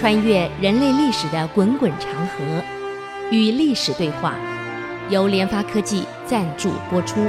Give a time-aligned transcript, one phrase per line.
[0.00, 2.64] 穿越人类历史的滚滚长河，
[3.30, 4.34] 与历史对话，
[5.10, 7.28] 由联发科技赞助播出。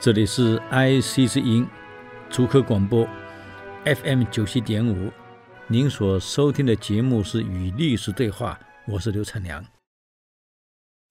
[0.00, 1.64] 这里是 IC 之音，
[2.28, 3.06] 竹科广播
[3.84, 5.12] FM 九七点五。
[5.68, 8.58] 您所收听的节目是《与历史对话》，
[8.92, 9.64] 我是刘灿良。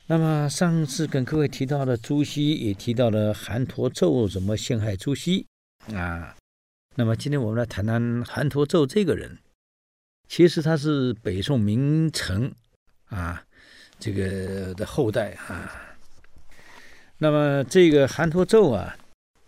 [0.05, 5.47] 那么上次跟各位提到的朱熹，也提到了韩侂胄怎么陷害朱熹
[5.93, 6.35] 啊。
[6.95, 9.39] 那么今天我们来谈谈韩侂胄这个人。
[10.27, 12.53] 其实他是北宋名臣
[13.05, 13.45] 啊，
[13.99, 15.71] 这个的后代啊。
[17.17, 18.97] 那么这个韩侂胄啊，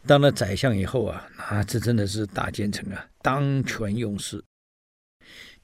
[0.07, 4.43] 当了宰相以后啊，啊，这真的是大奸臣啊，当权用事，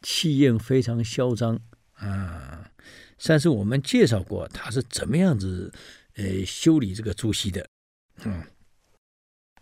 [0.01, 1.59] 气焰非常嚣张
[1.93, 2.69] 啊。
[3.21, 5.71] 上次我们介绍过他是怎么样子，
[6.15, 7.69] 呃，修理这个朱熹的，
[8.25, 8.43] 嗯，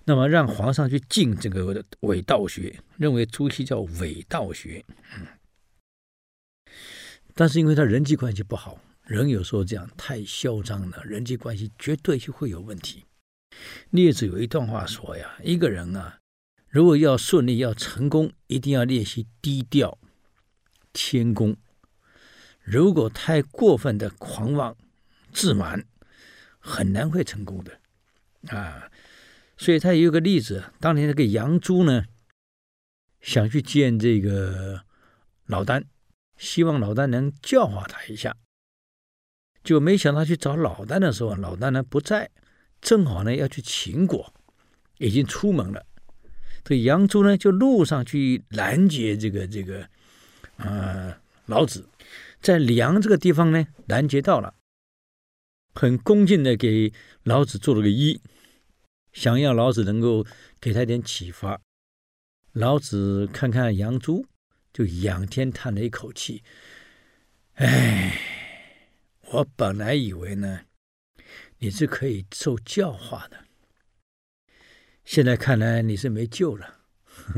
[0.06, 5.28] 那么让皇上去敬这个伪道学，认为朱熹叫伪道学，嗯，
[7.36, 13.04] 但是因为他人际关系不好，人有时候这样太嚣张了，人际关系绝对就会有问题。
[13.90, 16.20] 列子有一段话说呀，一个人啊，
[16.70, 19.98] 如果要顺利要成功，一定要练习低调
[20.94, 21.58] 谦恭。
[22.70, 24.78] 如果太过分的狂妄
[25.34, 25.84] 自满，
[26.60, 27.80] 很难会成功的
[28.56, 28.92] 啊。
[29.58, 32.06] 所以他有个例子，当年那个杨朱呢，
[33.22, 34.84] 想去见这个
[35.48, 35.86] 老丹，
[36.38, 38.38] 希望老丹能教化他一下，
[39.64, 42.30] 就没想到去找老丹的时候，老丹呢不在，
[42.80, 44.32] 正好呢要去秦国，
[45.00, 45.84] 已经出门了。
[46.64, 49.90] 这杨朱呢就路上去拦截这个这个、
[50.58, 51.18] 呃、
[51.48, 51.90] 老子。
[52.42, 54.56] 在梁这个地方呢，拦截到了，
[55.76, 58.22] 很恭敬的给老子做了个揖，
[59.12, 60.26] 想要老子能够
[60.62, 61.62] 给他一点启发。
[62.54, 64.26] 老子看看杨朱，
[64.72, 66.42] 就仰天叹了一口气
[67.56, 68.18] ：“哎，
[69.32, 70.62] 我本来以为呢，
[71.58, 73.46] 你是可以受教化的，
[75.04, 76.86] 现在看来你是没救了，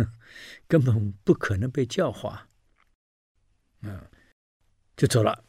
[0.70, 2.48] 根本不可能被教化。”
[3.82, 4.08] 嗯。
[5.02, 5.44] 就走了。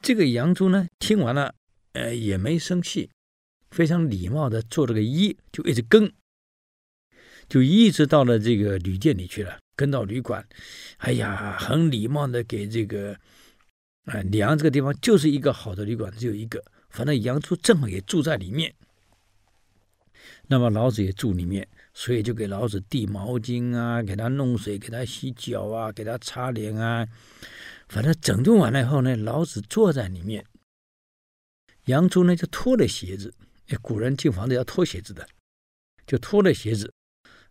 [0.00, 1.54] 这个杨朱呢，听完了，
[1.92, 3.10] 呃，也没生气，
[3.70, 6.10] 非常礼貌的做了个揖，就一直跟，
[7.50, 10.48] 就一直到了这个旅店里去了，跟到旅馆。
[10.96, 13.12] 哎呀，很礼貌的给这个，
[14.06, 16.64] 啊、呃，梁这个地方就是一个好的旅馆，只有一个。
[16.88, 18.74] 反正杨朱正好也住在里面，
[20.46, 27.06] 那么老子也住里面，所以就给老子递毛巾啊，给他弄水，给他洗脚啊，给他擦脸啊。
[27.92, 30.46] 反正整顿完了以后呢，老子坐在里面，
[31.84, 33.34] 杨朱呢就脱了鞋子，
[33.82, 35.28] 古人进房子要脱鞋子的，
[36.06, 36.90] 就脱了鞋子，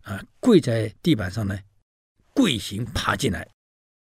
[0.00, 1.60] 啊，跪在地板上呢，
[2.34, 3.48] 跪行爬进来，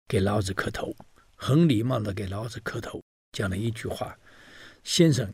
[0.08, 0.96] 给老子磕头，
[1.36, 4.18] 很礼貌的给老子磕头，讲了一句话
[4.82, 5.34] ：“先生，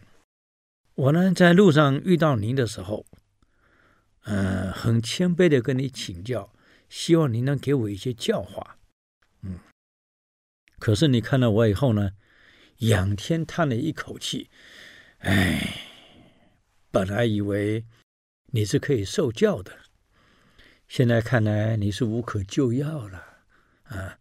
[0.95, 3.05] 我呢在路上遇到您的时候，
[4.23, 6.51] 嗯、很谦卑的跟你请教，
[6.89, 8.77] 希望您能给我一些教化。”
[10.79, 12.13] 可是你看到我以后呢，
[12.77, 14.49] 仰天叹了一口气，
[15.19, 15.81] 哎，
[16.89, 17.85] 本来以为
[18.47, 19.77] 你是可以受教的，
[20.87, 23.43] 现在看来你是无可救药了
[23.83, 24.17] 啊！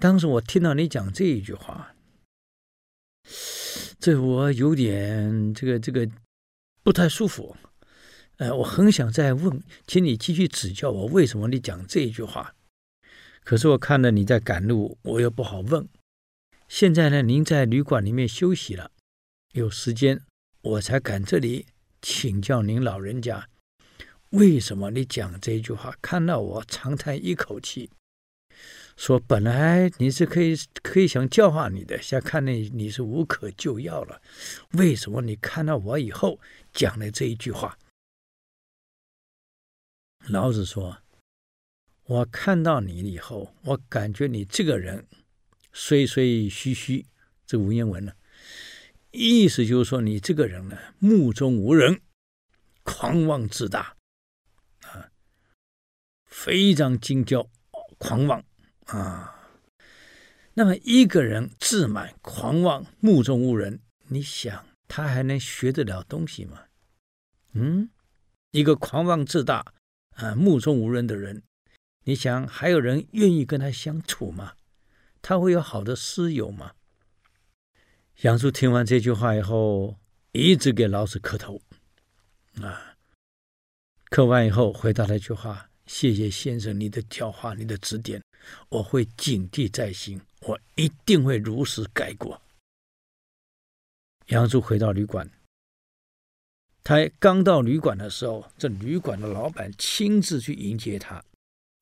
[0.00, 1.94] 当时我听到你讲这一句话，
[4.00, 6.08] 这我有点这个这个
[6.82, 7.56] 不太舒服，
[8.38, 12.54] 呃，我很想再问，请你继续指教我，为什么你讲这一句话？
[13.44, 15.86] 可是我看了你在赶路，我又不好问。
[16.66, 18.90] 现在呢，您在旅馆里面休息了，
[19.52, 20.22] 有时间
[20.62, 21.66] 我才赶这里
[22.00, 23.50] 请教您老人家，
[24.30, 25.94] 为什么你讲这一句话？
[26.00, 27.90] 看到我长叹一口气，
[28.96, 34.22] 说本来你是可以可以想教化你的，现在看你你是无可救药了，
[34.72, 36.40] 为什么你看到我以后
[36.72, 37.78] 讲了这一句话？
[40.28, 41.03] 老子说。
[42.06, 45.06] 我看到你以后，我感觉你这个人
[45.72, 47.06] 衰衰虚虚，
[47.46, 48.12] 这文言文呢，
[49.10, 52.02] 意思就是说你这个人呢，目中无人，
[52.82, 53.96] 狂妄自大，
[54.82, 55.10] 啊，
[56.26, 57.48] 非常精骄，
[57.96, 58.44] 狂妄
[58.84, 59.30] 啊。
[60.52, 66.60] 那么一个人自满、狂妄、目中无人，你想他还能学得了东西吗？
[67.54, 67.88] 嗯，
[68.50, 69.64] 一个狂妄自大
[70.10, 71.42] 啊、目中无人的人。
[72.04, 74.54] 你想还有人愿意跟他相处吗？
[75.20, 76.72] 他会有好的师友吗？
[78.20, 79.96] 杨朱听完这句话以后，
[80.32, 81.60] 一直给老子磕头，
[82.60, 82.96] 啊，
[84.10, 88.22] 磕完以后回答了一句话：“谢谢先生你的教化，你的指点，
[88.68, 92.40] 我会谨记在心，我一定会如实改过。”
[94.28, 95.28] 杨朱回到旅馆，
[96.82, 101.22] 他刚到旅馆的时候，这旅馆的老板亲自去迎接他，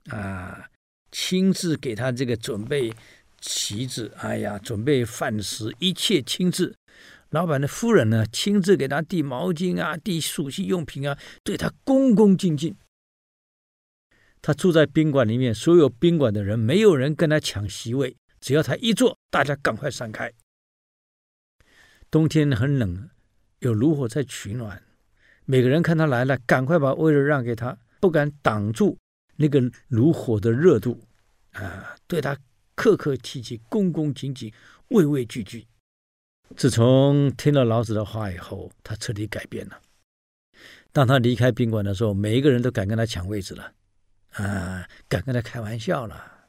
[0.09, 0.69] 啊，
[1.11, 2.93] 亲自给他这个准备
[3.41, 6.75] 席子，哎呀，准备饭食，一切亲自。
[7.29, 12.75] 老板的夫人呢，亲自给他递毛巾啊，递梳洗用品啊，对他恭恭敬敬。
[14.41, 20.31] 他住在宾馆里面，所有宾馆的人没有人跟他抢席位，只要他一坐，大家赶快散开。
[22.11, 23.09] 冬天很冷，
[23.59, 24.83] 有炉火在取暖。
[25.45, 28.99] 每个人看他来了，赶快把位置让给他，不敢挡住
[29.35, 31.01] 那个炉火的热度，
[31.51, 32.37] 啊，对他
[32.75, 34.53] 客客气气、恭恭敬敬、
[34.89, 35.67] 畏畏惧惧。
[36.55, 39.81] 自从听了老子的话以后，他彻底改变了。
[40.91, 43.73] 当他离开宾馆的时候，每一个人都敢跟他抢位置了，
[44.31, 46.47] 啊，敢跟他开玩笑了，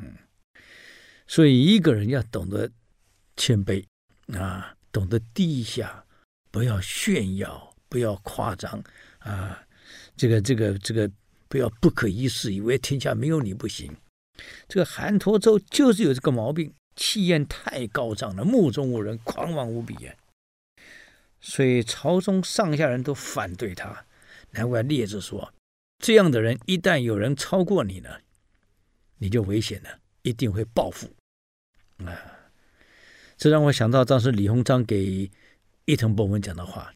[0.00, 0.14] 嗯。
[1.26, 2.70] 所以一个人要懂得
[3.36, 3.84] 谦卑
[4.38, 4.74] 啊。
[4.90, 6.02] 懂得低下，
[6.50, 8.82] 不要炫耀，不要夸张
[9.18, 9.62] 啊！
[10.16, 11.08] 这个、这个、这个，
[11.48, 13.96] 不要不可一世，以为天下没有你不行。
[14.68, 20.14] 这个韩侂胄就是有这个毛病，气焰太高涨了，目中无人，狂妄无比啊！
[21.40, 24.04] 所以朝中上下人都反对他。
[24.50, 25.52] 难怪列子说，
[25.98, 28.10] 这样的人一旦有人超过你呢，
[29.18, 31.10] 你就危险了，一定会报复
[32.04, 32.12] 啊！
[33.36, 35.30] 这让我想到当时李鸿章给
[35.84, 36.92] 伊藤博文讲的话。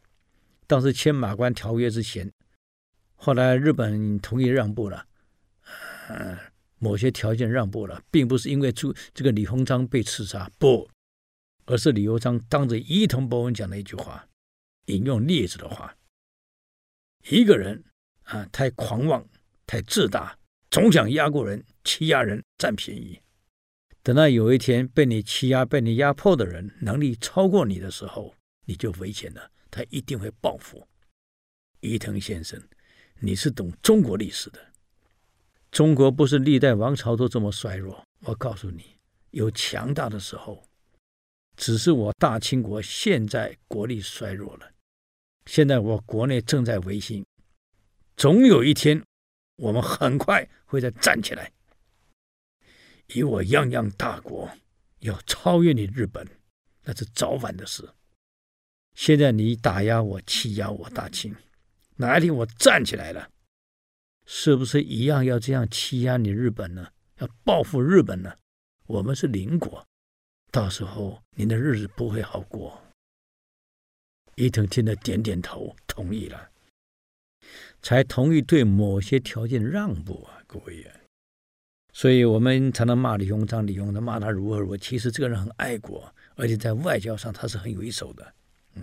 [0.66, 2.32] 当时签马关条约之前，
[3.24, 5.06] 后来日本同意让步了，
[6.08, 6.36] 嗯，
[6.78, 10.90] 某些条件让步了，并不是因为朱这个李鸿章被刺杀，不，
[11.66, 14.28] 而是李鸿章当着伊藤博文讲的一句话，
[14.86, 15.96] 引用列子的话：
[17.28, 17.84] 一个人
[18.24, 19.24] 啊，太狂妄，
[19.68, 20.36] 太自大，
[20.68, 23.20] 总想压过人，欺压人，占便宜。
[24.02, 28.34] 等到有一天被你欺压、被你压迫的人能力超过你的时候，
[28.64, 29.48] 你就危险了。
[29.70, 30.88] 他一定会报复。
[31.78, 32.60] 伊藤先生，
[33.24, 34.58] 你是懂中国历史的。
[35.70, 38.04] 中国不是历代王朝都这么衰弱。
[38.24, 38.98] 我告诉你，
[39.30, 40.64] 有强大的时候，
[41.56, 44.68] 只是我大清国现在国力衰弱了。
[45.46, 47.24] 现在我国内正在维新，
[48.16, 49.00] 总有一天，
[49.56, 51.52] 我们很快会再站起来。
[53.14, 54.50] 以我泱泱大国
[54.98, 56.26] 要超越你日本，
[56.82, 57.88] 那是早晚的事。
[58.94, 61.34] 现在你打压我、欺压我大清，
[61.96, 63.30] 哪一天我站起来了，
[64.26, 66.88] 是不是一样要这样欺压你日本呢？
[67.18, 68.34] 要报复日本呢？
[68.86, 69.86] 我们是邻国，
[70.50, 72.82] 到时候您的日子不会好过。
[74.36, 76.50] 伊藤听了点点头，同意了，
[77.82, 80.96] 才同意对某些条件让步啊，各位啊。
[81.92, 84.76] 所以我们常常骂李鸿章，李鸿章骂他如何如何。
[84.78, 88.34] 其实这个人很爱国，而且在外交上他是很有一手的。
[88.74, 88.82] 嗯，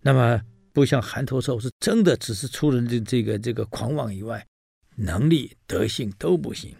[0.00, 0.40] 那么
[0.72, 4.46] 不像韩侂胄是真的只是出了这这个这个狂妄以外，
[4.96, 6.76] 能力德性都不行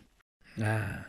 [0.60, 1.06] 啊。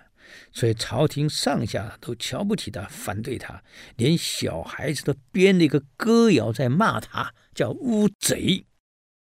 [0.53, 3.61] 所以朝廷上下都瞧不起他，反对他，
[3.97, 8.65] 连小孩子都编了一个歌谣在骂他，叫乌贼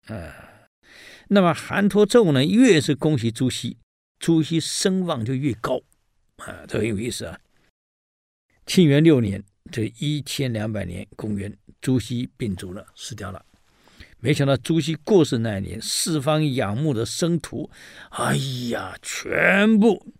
[0.07, 0.69] 啊。
[1.29, 3.79] 那么韩侂胄呢，越是恭喜朱熹。
[4.19, 5.81] 朱熹声望就越高，
[6.37, 7.39] 啊，这很有意思啊。
[8.67, 13.45] 庆元六年，这一千两百年，公元，朱熹病卒了，死掉了。
[14.21, 17.71] 没想到朱熹过世那一年，四方仰慕的僧徒，
[18.11, 18.37] 哎
[18.71, 20.13] 呀，全部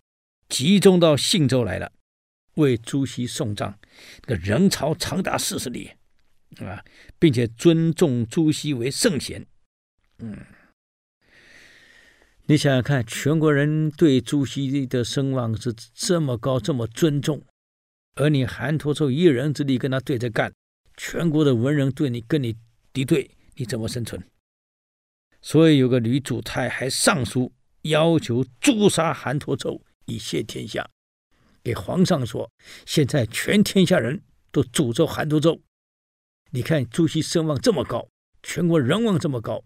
[0.49, 1.91] 集中到信州来了，
[2.55, 3.79] 为朱熹送葬。
[4.23, 5.91] 这个人潮长达四十里，
[6.59, 6.85] 啊，
[7.19, 9.45] 并且尊重朱熹为圣贤，
[10.19, 10.37] 嗯。
[12.47, 17.45] 你想想看，全国人对朱熹的声望是这么高，这么尊重，
[18.15, 20.51] 而你韩侂胄一人之力跟他对着干，
[20.97, 22.57] 全国的文人对你跟你
[22.91, 24.23] 敌对，你怎么生存？
[25.43, 30.89] 所以有个吕祖泰还上书要求诛杀韩侂胄以谢天下，
[31.63, 32.51] 给皇上说，
[32.87, 35.61] 现在全天下人都诅咒韩侂胄。
[36.51, 38.09] 你看朱熹声望这么高，
[38.43, 39.65] 全国人望这么高。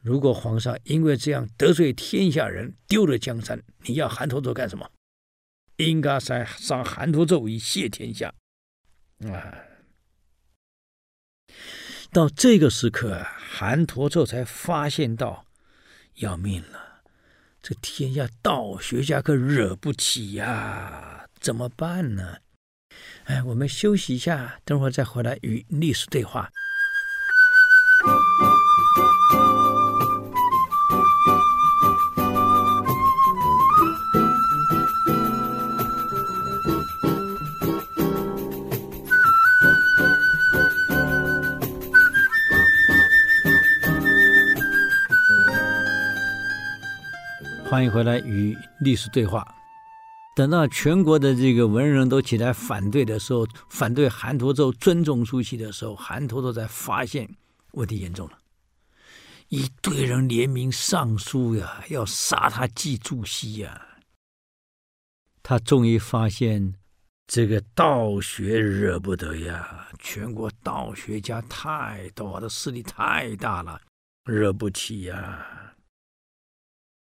[0.00, 4.90] 如果皇上因为这样得罪天下人，丢了江山，你要韩侂胄干什么？
[5.76, 8.34] 应该杀杀韩侂胄以谢天下。
[9.20, 9.67] 啊！
[12.10, 15.44] 到这个时刻，韩侂胄才发现到
[16.16, 17.02] 要命了，
[17.62, 22.38] 这天下道学家可惹不起呀，怎么办呢？
[23.24, 26.50] 哎，我们休息一下，等会儿再回来与历史对话。
[47.70, 49.46] 欢迎回来与历史对话。
[50.34, 57.28] 等到全国的这个文人都起来反对的时候，反对韩侂胄尊重朱熹的时候，韩侂胄才发现
[57.72, 58.38] 问题严重了，
[59.48, 63.78] 一堆人联名上书呀，要杀他祭朱熹呀。
[65.42, 66.74] 他终于发现，
[67.26, 73.78] 这个道学惹不得呀，全国道学家太多，的势力太大了，
[74.24, 75.57] 惹不起呀。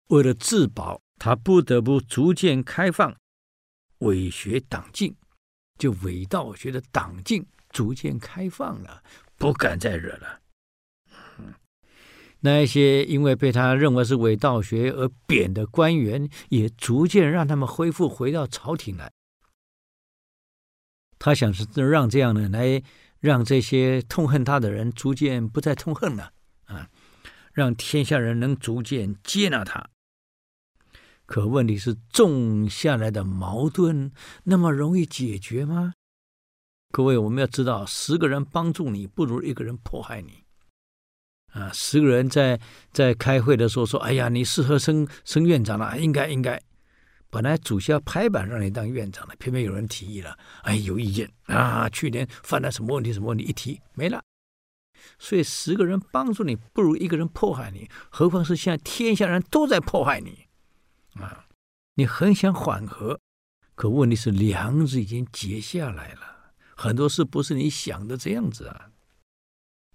[0.08, 1.00] 为了自保。
[1.20, 3.16] 他不得不逐渐开放
[3.98, 5.16] 伪学党禁，
[5.76, 9.02] 就伪道学的党禁逐渐开放了，
[9.36, 10.40] 不敢再惹了。
[12.38, 19.10] 那一些因为被他认为是伪道学而贬的官员，也逐渐让他们恢复回到朝廷来。
[21.18, 22.80] 他想是让这样的来
[23.18, 26.32] 让这些痛恨他的人逐渐不再痛恨了
[26.66, 26.88] 啊，
[27.52, 29.90] 让天下人能逐渐接纳他。
[31.28, 34.10] 可问题是，种下来的矛盾
[34.44, 35.92] 那么容易解决吗？
[36.90, 40.44] 各位，我们要知道，十个人帮助你，不如一个人迫害你。
[41.52, 42.58] 啊，十个人在
[42.92, 46.58] 在开会的时候说：“哎呀，你适合升升院长了，应该应该。”
[47.28, 51.86] 本来主席要拍板让你当院长的，偏偏有人提议了，哎，有意见啊！
[51.90, 53.12] 去年犯了什么问题？
[53.12, 53.44] 什么问题？
[53.44, 54.22] 一提没了。
[55.18, 57.86] 所以，十个人帮助你，不如一个人迫害你。
[58.08, 60.47] 何况是现在天下人都在迫害你。
[61.20, 61.46] 啊，
[61.94, 63.20] 你很想缓和，
[63.74, 68.90] 可问题是梁子已经结下来了，很多事不是你想的这样子啊。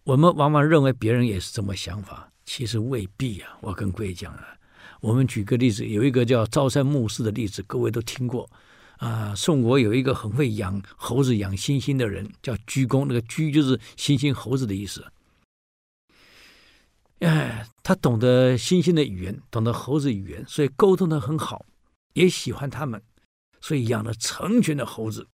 [0.03, 3.57] 我们往往认为别人也是这么想法，其实未必啊。
[3.61, 4.57] 我跟各位讲啊，
[4.99, 8.49] 我们举个例子，有一个叫朝山暮四的例子，各位都听过
[8.97, 9.33] 啊。
[9.33, 15.05] 宋国有一个很会养猴子、养猩猩的人，叫鞠公，那个鞠就是猩猩猴子的意思。
[17.23, 21.65] 哎，他懂得猩猩的语言，懂得猴子语言，所以沟通的很好，
[22.13, 23.01] 也喜欢他们，
[23.61, 25.27] 所以养了成群的猴子。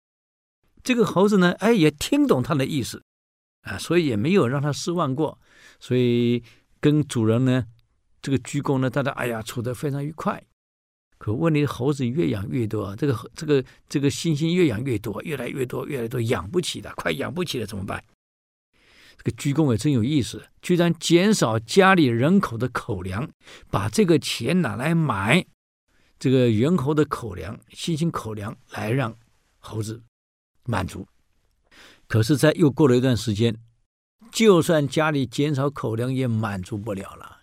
[0.82, 3.02] 这个猴子呢，哎，也听懂他的意思，
[3.62, 5.38] 啊，所以也没有让他失望过。
[5.78, 6.42] 所以
[6.80, 7.66] 跟主人呢，
[8.20, 10.42] 这个鞠躬呢，大家哎呀处得非常愉快。
[11.18, 18.04] 可问题猴子越养越多，这个这个这个猩猩越养越多，越来越多，越来越多，养不起了，快养不起了，怎么办？
[19.18, 23.28] 这个鞠躬也真有意思，居然减少家里人口的口粮，
[23.70, 25.44] 把这个钱拿来买
[26.18, 29.16] 这个猿猴的口粮、猩猩口粮，来让
[29.58, 30.02] 猴子
[30.64, 31.06] 满足。
[32.06, 33.58] 可是，在又过了一段时间，
[34.30, 37.38] 就算家里减少口粮，也满足不了了。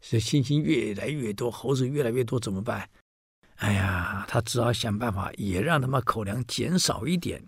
[0.00, 2.88] 所以，猩猩越来越多，猴子越来越多，怎么办？
[3.56, 7.46] 哎呀，他只好想办法，也让他们口粮减少一点。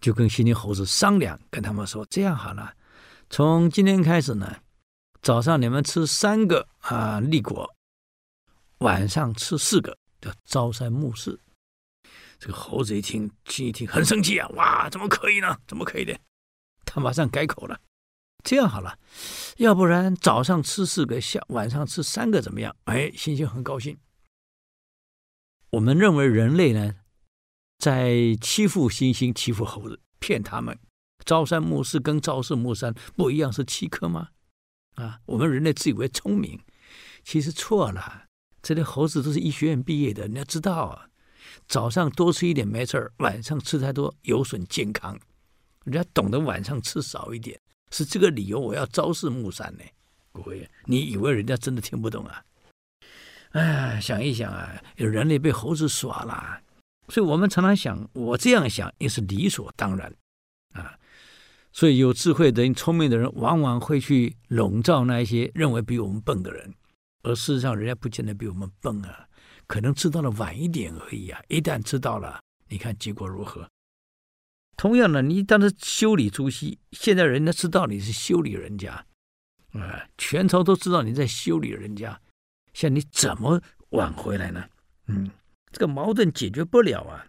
[0.00, 2.74] 就跟猩猩猴子商量，跟他们说：“这样好了，
[3.28, 4.60] 从今天开始呢，
[5.22, 7.68] 早上你们吃三个啊栗果，
[8.78, 11.38] 晚上吃四个，叫朝三暮四。”
[12.40, 14.48] 这个猴子一听，心一听，很生气啊！
[14.54, 15.58] 哇，怎么可以呢？
[15.68, 16.18] 怎么可以的？
[16.86, 17.78] 他马上改口了
[18.42, 18.98] ：“这样好了，
[19.58, 23.98] 要不然早上吃四个，下晚上吃三个，怎么样？”哎，猩猩很高兴。
[25.68, 26.96] 我们认为人类呢，
[27.80, 30.78] 在欺负猩猩、欺负猴子、骗他们，
[31.24, 34.28] 朝三暮四跟朝四暮三不一样，是欺客吗？
[34.96, 36.60] 啊，我们人类自以为聪明，
[37.24, 38.24] 其实错了。
[38.60, 41.08] 这些猴子都是医学院毕业的，你要知道啊，
[41.66, 45.18] 早上多吃一点没事儿，晚上吃太多有损健康。
[45.84, 47.58] 人家懂得晚上吃少一点，
[47.90, 48.60] 是这个理由。
[48.60, 49.84] 我要朝四暮三呢，
[50.32, 52.44] 各位，你以为人家真的听不懂啊？
[53.52, 56.60] 哎，想一想啊，人类被猴子耍了。
[57.10, 60.14] 所以我们常常想，我这样想也是理所当然，
[60.72, 60.96] 啊，
[61.72, 66.72] 所以有智慧的人、聪明的人，往往会去笼罩那一些认为比我们笨的人，
[67.22, 69.28] 而事实上，人家不见得比我们笨啊，
[69.66, 71.42] 可能知道的晚一点而已啊。
[71.48, 73.68] 一旦知道了，你看结果如何？
[74.76, 79.04] 同样的，你当时修理朱熹，现在人家知道你是修理人家，
[79.72, 82.20] 啊，全朝都知道你在修理人家，
[82.72, 84.64] 像你怎么挽回来呢？
[85.06, 85.28] 嗯。
[85.72, 87.26] 这个矛盾解决不了啊！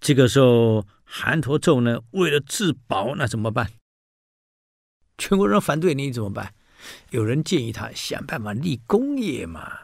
[0.00, 3.72] 这个时候，韩侂胄呢，为了自保，那怎么办？
[5.18, 6.54] 全国人反对你怎么办？
[7.10, 9.78] 有人建议他想办法立功业嘛。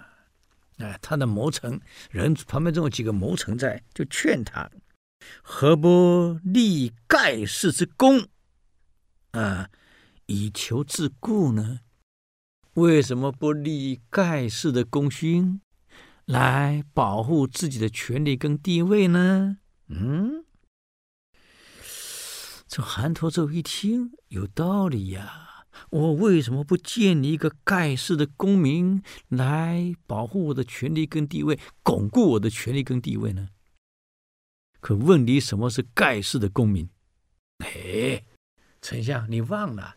[0.79, 1.81] 哎，他的谋臣
[2.11, 4.71] 人旁边总有几个谋臣在，就劝他：
[5.43, 8.29] 何不立盖世之功
[9.33, 9.71] 啊，
[10.27, 11.81] 以求自固呢？
[12.75, 15.61] 为什么不立盖世的功勋？
[16.29, 19.57] 来保护自己的权利跟地位呢？
[19.87, 20.45] 嗯，
[22.67, 33.49] 这韩侂胄一听有道理呀，我为什么不建立一个盖世的公民来保护我的权利跟地位，巩固我的权利跟地位呢？
[34.81, 36.91] 可问题，什么是盖世的公民？
[37.65, 38.23] 哎，
[38.83, 39.97] 丞相，你忘了？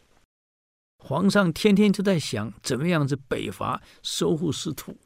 [0.97, 4.97] 皇上天天就在想怎么样子北伐收复失土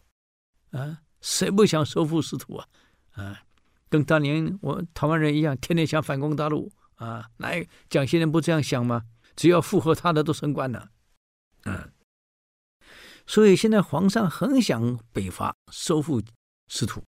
[0.69, 1.01] 啊？
[1.25, 2.67] 谁不想收复失土啊？
[3.13, 3.41] 啊，
[3.89, 7.31] 跟当年我台湾人一样，天天想反攻大陆啊？
[7.37, 9.05] 来，蒋先生不这样想吗？
[9.35, 10.91] 只要附和他的都升官了，
[11.63, 11.91] 嗯。
[13.25, 16.21] 所以现在皇上很想北伐收复
[16.67, 17.03] 失土。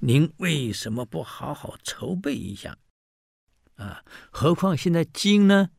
[0.00, 2.76] 您为什么不好好筹备一下？
[3.76, 5.70] 啊，何况现在金呢，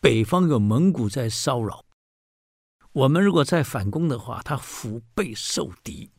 [0.00, 1.86] 北方有蒙古在骚扰，
[2.92, 6.11] 我们如果再反攻的话，他腹背受敌，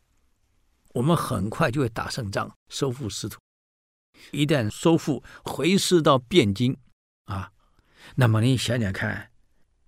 [0.94, 3.38] 我们很快就会打胜仗，收复失土。
[4.30, 6.76] 一旦收复，回师到汴京，
[7.24, 7.50] 啊，
[8.14, 9.30] 那么你想想看，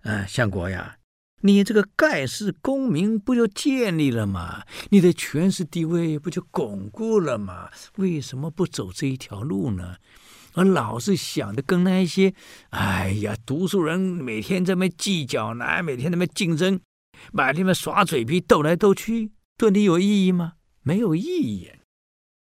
[0.01, 0.97] 啊，相国呀。
[1.41, 4.63] 你这个盖世功名不就建立了吗？
[4.89, 7.69] 你的权势地位不就巩固了吗？
[7.95, 9.95] 为什么不走这一条路呢？
[10.55, 12.33] 而老是想着跟那些，
[12.71, 16.81] 哎呀，读书人每天在那计较，来每天在那竞争，
[17.31, 20.55] 每天在耍嘴皮，斗来斗去，对你有意义吗？
[20.87, 21.69] 没有意义。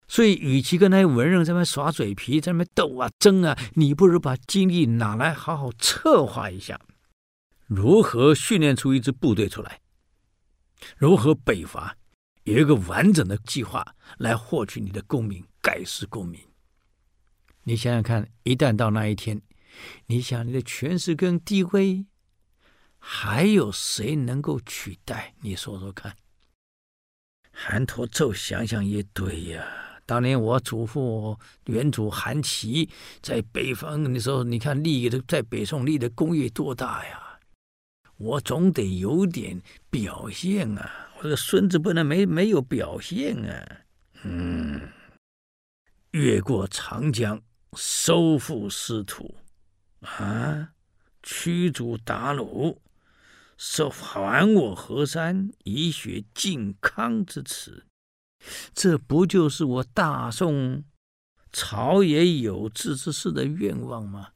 [0.07, 6.79] 所以，与其跟那些文人在那耍嘴皮，在那斗啊争啊，你不如把精力拿来好好策划一下。
[7.65, 9.81] 如何训练出一支部队出来？
[10.95, 11.98] 如何北伐？
[12.43, 16.39] 有一个完整的计划来获取你的功名，盖世功名。
[17.63, 19.41] 你想想看，一旦到那一天，
[20.05, 22.05] 你想你的权势跟地位，
[23.00, 25.33] 还有谁能够取代？
[25.42, 26.15] 你说说看。
[27.61, 29.61] 韩侂胄想想也对呀，
[30.05, 32.89] 当年我祖父远祖韩琦
[33.22, 37.37] 在北方的时候，你看立的在北宋立的功业多大呀！
[38.15, 41.11] 我总得有点表现啊！
[41.17, 43.81] 我这个孙子不能没没有表现啊！
[44.24, 44.79] 嗯，
[46.11, 47.41] 越过长江，
[47.74, 49.35] 收复失土，
[50.00, 50.69] 啊，
[51.22, 52.77] 驱逐鞑虏，
[53.61, 57.85] 收还我河山，以雪靖康之词，
[58.74, 60.85] 这不就是我大宋
[61.51, 64.29] 朝野有志之士的愿望吗？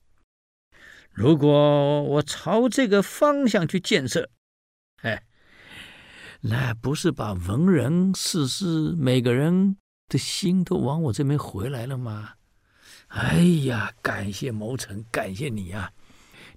[1.10, 4.30] 如果我朝这个方向去建设，
[5.04, 5.24] 哎，
[6.42, 9.78] 那不是把文人士士每个人
[10.10, 12.34] 的心都往我这边回来了吗？
[13.08, 15.94] 哎呀，感谢谋臣，感谢你啊！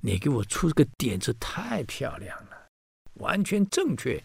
[0.01, 2.46] 你给我出这个点子太漂亮，
[3.17, 4.23] 完全正确。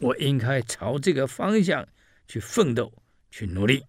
[0.00, 1.86] 我应该朝这个方向
[2.26, 2.92] 去奋斗，
[3.30, 3.84] 去努力，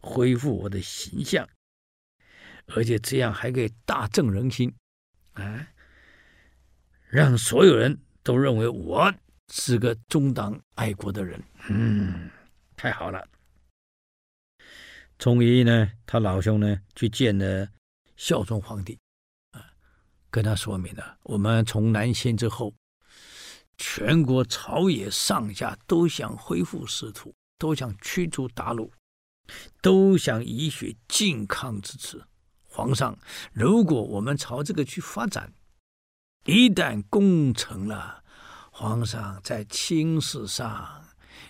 [0.00, 1.48] 恢复我的形象，
[2.66, 4.74] 而且这样还可以大正人心。
[5.34, 5.68] 啊！
[7.08, 9.12] 让所有人都认为我
[9.52, 12.30] 是个忠党爱国的人，嗯，
[12.76, 13.24] 太好了。
[15.18, 17.68] 终于呢，他老兄呢去见了
[18.16, 18.98] 孝宗皇帝，
[19.50, 19.64] 啊，
[20.30, 22.72] 跟他说明了，我们从南迁之后，
[23.76, 28.90] 全国朝野上下都想恢复失土，都想驱逐鞑虏，
[29.82, 32.22] 都想以雪靖康之耻。
[32.62, 33.18] 皇上，
[33.52, 35.52] 如果我们朝这个去发展，
[36.44, 38.24] 一旦攻成了，
[38.70, 41.04] 皇上在青史上，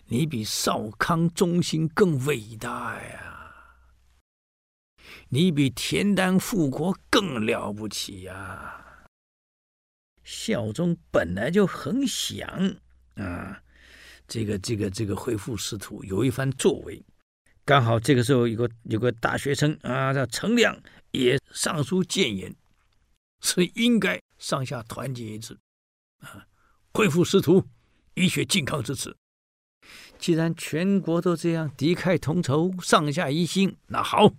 [0.07, 3.31] 你比少康中兴更伟大呀！
[5.29, 8.84] 你比田丹复国更了不起呀！
[10.25, 12.49] 孝宗本来就很想
[13.15, 13.63] 啊，
[14.27, 17.01] 这个这个这个恢复师徒，有一番作为。
[17.65, 20.77] 刚好这个时候有个有个大学生啊，叫程亮。
[21.13, 22.53] 也上书谏言，
[23.41, 25.57] 是应该上下团结一致，
[26.19, 26.45] 啊，
[26.93, 27.65] 恢复师徒，
[28.15, 29.17] 以雪靖康之词。
[30.19, 34.35] 既然全国都这样，敌忾同仇，上下一心，那好，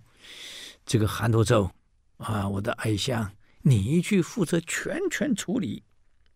[0.84, 1.70] 这个韩侂胄
[2.18, 3.32] 啊，我的爱将，
[3.68, 5.82] 你去负责全权处理。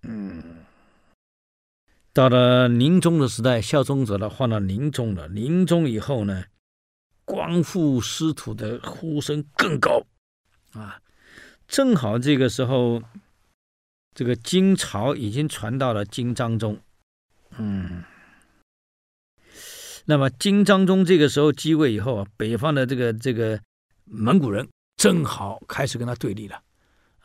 [0.03, 0.43] 嗯，
[2.13, 5.29] 到了宁宗的时代，孝宗走了，换了宁宗了。
[5.29, 6.47] 宁宗以后呢，
[7.25, 10.05] 光复师徒的呼声更高。
[10.73, 11.01] 啊，
[11.69, 13.01] 正好这个时候，
[14.13, 16.81] 这个金朝已经传到了金章宗，
[17.59, 18.03] 嗯，
[20.05, 23.61] 那么金章宗这个时候继位以后啊，北方的这个这个
[24.05, 26.61] 蒙古人正好开始跟他对立了，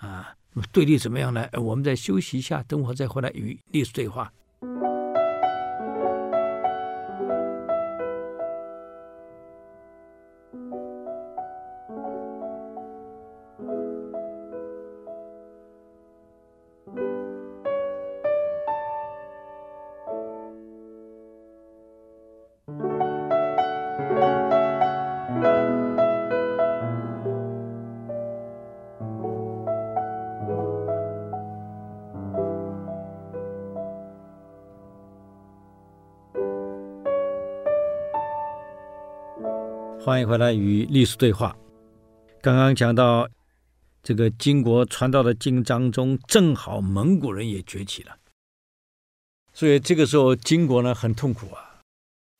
[0.05, 0.35] 啊，
[0.71, 1.47] 对立怎么样呢？
[1.53, 4.31] 我们再休息一下，等会再回来与历史对话。
[40.15, 41.53] 欢迎回来与历史对话。
[42.41, 43.27] 刚刚讲到
[44.01, 48.15] 这个金国传到的金章宗，正好蒙古人也崛起了，
[49.51, 51.81] 所以这个时候金国呢很痛苦啊。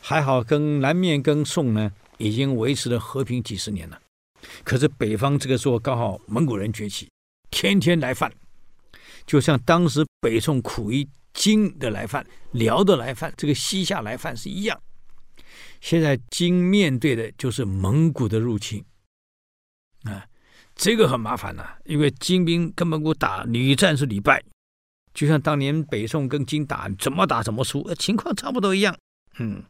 [0.02, 4.00] 还好跟南面跟宋呢已经维持了和平几十年了，
[4.64, 7.10] 可是北方这个时候刚好蒙古人崛起，
[7.52, 8.32] 天天来犯，
[9.26, 14.82] 就像当时北宋苦于金的来犯、辽的来犯、这个西夏来犯是一样。
[15.86, 18.84] 现在金面对的就是蒙古的入侵，
[20.06, 20.26] 啊，
[20.74, 24.44] 这个很麻烦呐、因为金兵跟蒙古打屡战是屡败，
[25.14, 28.98] 就像当年北宋跟金打，怎么打怎么输，情况差不多一样。
[29.38, 29.64] 嗯，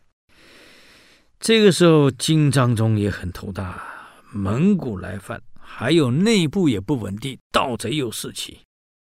[1.38, 3.84] 这个时候金章宗也很头大，
[4.32, 8.62] 蒙古来犯，还有内部也不稳定，盗贼又四起，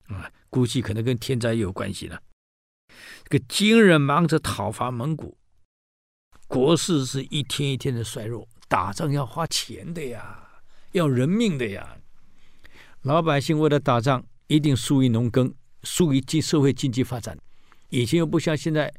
[0.05, 2.21] 啊，估计可能跟天灾有关系了。
[3.23, 5.35] 这个金人忙着讨伐蒙古。
[6.51, 10.37] 国势是一天一天的衰弱，打仗要花钱的呀，
[10.91, 11.95] 要人命的呀。
[13.03, 17.37] 老百姓为了打仗，一定疏于农耕，疏于经社会经济发展。
[17.87, 18.93] 以前又不像现在，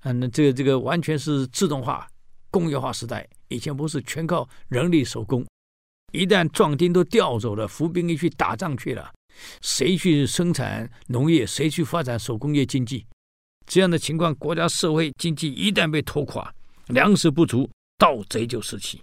[0.00, 2.04] 嗯，这个这个完全是自动化、
[2.50, 3.24] 工业化时代。
[3.46, 5.46] 以前不是全靠人力手工，
[6.12, 9.12] 一旦壮丁都调走了，服兵役去打仗去了，
[9.62, 11.46] 谁去生产农业？
[11.46, 13.06] 谁去发展手工业经济？
[13.68, 16.52] 这样的情况，国家社会经济一旦被拖垮。
[16.88, 19.02] 粮食不足，盗贼就四起，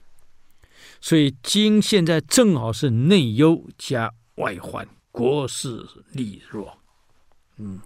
[1.00, 6.78] 所以金现在正好是内忧加外患，国势力弱，
[7.58, 7.80] 嗯，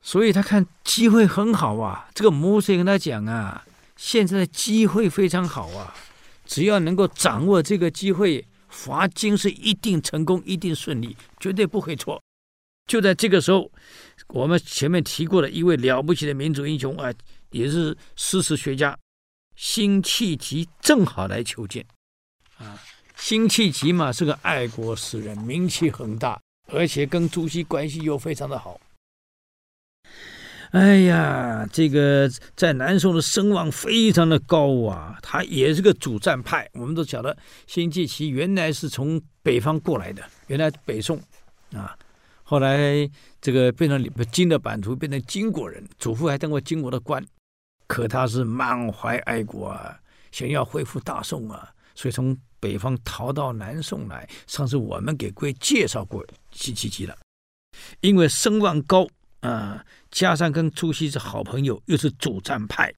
[0.00, 2.08] 所以他看机会很好啊。
[2.14, 3.64] 这个毛遂跟他讲啊，
[3.96, 5.94] 现在的机会非常好啊，
[6.44, 12.20] 只要能够掌握这个机会，伐金是一定成功，一定顺利，绝对不会错。
[12.88, 13.70] 就在这个时候，
[14.28, 17.12] 我们前面提过的一位了不起的民族英雄啊，
[17.50, 18.98] 也是诗词学家。
[19.54, 21.84] 辛弃疾正好来求见，
[22.58, 22.80] 啊，
[23.16, 28.80] 辛弃疾嘛是个爱国诗人，名气很大，而且跟朱熹关系又非常的好。
[30.72, 36.66] 哎呀，这个在南宋的声望非常的高啊，他也是个主战派。
[36.72, 37.36] 我们都晓得，
[37.66, 41.20] 辛弃疾原来是从北方过来的，原来北宋
[41.74, 41.94] 啊，
[42.42, 43.06] 后来
[43.38, 47.22] 这个变成金的版图，变成金国人，祖父还当过金国的官。
[47.92, 50.00] 可他是满怀爱国啊，
[50.30, 54.26] 想要恢复大宋啊，所以从北方逃到南宋来。
[54.46, 57.14] 上次我们给各位介绍过辛弃疾了，
[58.00, 59.06] 因为声望高
[59.40, 62.90] 啊，加上跟朱熹是好朋友，又是主战派，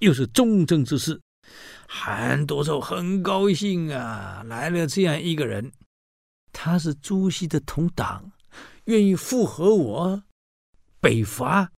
[0.00, 1.18] 又是忠贞之士，
[1.88, 5.72] 韩多寿很高兴啊，来了这样一个人，
[6.52, 8.30] 他是朱熹的同党，
[8.84, 10.22] 愿意附和我
[11.00, 11.72] 北伐，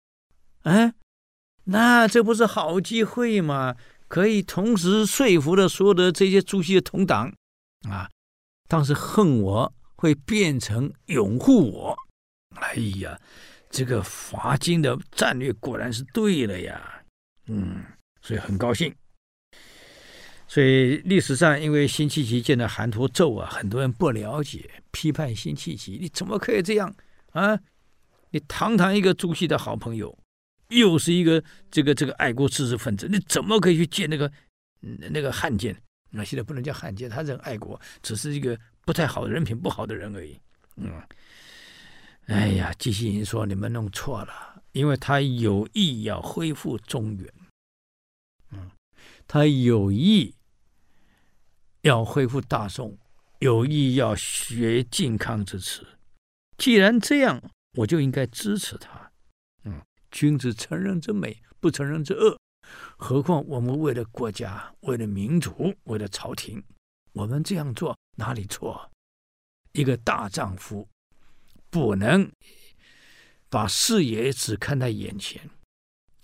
[0.64, 0.92] 哎。
[1.66, 3.76] 那这不是好机会吗？
[4.08, 7.34] 可以同时说服了所有的这些朱熹的同党
[7.90, 8.08] 啊，
[8.68, 11.98] 当时恨我会变成拥护我。
[12.58, 13.20] 哎呀，
[13.72, 17.02] 这个伐金的战略果然是对了呀。
[17.48, 17.84] 嗯，
[18.22, 18.94] 所以很高兴。
[20.48, 26.94] 所以历史上，因为辛弃疾见到韩侂胄啊，很多人不了解，批判辛弃疾，你怎么可以这样
[27.32, 27.58] 啊？
[28.30, 30.16] 你堂堂一个朱熹的好朋友。
[30.80, 34.32] 又是一个这个这个爱国知识分子，你怎么可以去见那个
[35.12, 35.76] 那个汉奸？
[36.10, 40.40] 那现在不能叫汉奸，他是爱国，只是一个不太好的人品不好的人而已。
[40.76, 41.02] 嗯，
[42.28, 47.34] 哎呀，纪信云说你们弄错了，因为他有意要恢复中原，
[48.52, 48.70] 嗯，
[49.28, 50.36] 他有意
[51.82, 52.98] 要恢复大宋，
[53.40, 55.86] 有意要学靖康之耻。
[56.58, 57.42] 既然这样，
[57.74, 59.03] 我就应该支持他。
[60.14, 62.40] 君子成人之美，不成人之恶。
[62.96, 66.64] 何况我们为了国家，为了民族，为了朝廷，
[67.14, 68.90] 我们这样做哪里错？
[69.72, 70.88] 一个大丈夫
[71.72, 72.32] 不能
[73.50, 75.42] 把视野只看在眼前